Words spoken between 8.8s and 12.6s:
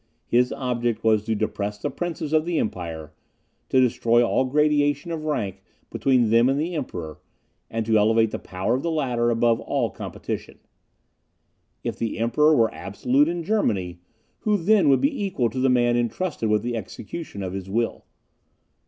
the latter above all competition. If the Emperor